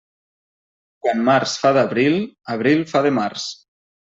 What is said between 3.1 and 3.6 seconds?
març.